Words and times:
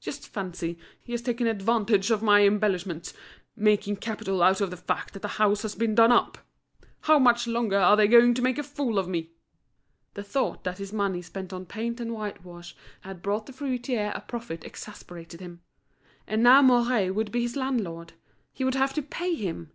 Just 0.00 0.26
fancy, 0.26 0.80
he 1.00 1.12
has 1.12 1.22
taken 1.22 1.46
advantage 1.46 2.10
of 2.10 2.20
my 2.20 2.42
embellishments, 2.44 3.14
making 3.54 3.98
capital 3.98 4.42
out 4.42 4.60
of 4.60 4.70
the 4.72 4.76
fact 4.76 5.12
that 5.12 5.22
the 5.22 5.28
house 5.38 5.62
has 5.62 5.76
been 5.76 5.94
done 5.94 6.10
up. 6.10 6.38
How 7.02 7.20
much 7.20 7.46
longer 7.46 7.78
are 7.78 7.96
they 7.96 8.08
going 8.08 8.34
to 8.34 8.42
make 8.42 8.58
a 8.58 8.64
fool 8.64 8.98
of 8.98 9.06
me?" 9.06 9.30
The 10.14 10.24
thought 10.24 10.64
that 10.64 10.78
his 10.78 10.92
money 10.92 11.22
spent 11.22 11.52
on 11.52 11.66
paint 11.66 12.00
and 12.00 12.12
white 12.12 12.44
wash 12.44 12.74
had 13.02 13.22
brought 13.22 13.46
the 13.46 13.52
fruiterer 13.52 14.10
a 14.12 14.22
profit 14.22 14.64
exasperated 14.64 15.38
him. 15.38 15.60
And 16.26 16.42
now 16.42 16.62
Mouret 16.62 17.12
would 17.14 17.30
be 17.30 17.42
his 17.42 17.54
landlord; 17.54 18.14
he 18.52 18.64
would 18.64 18.74
have 18.74 18.92
to 18.94 19.02
pay 19.02 19.34
him! 19.36 19.70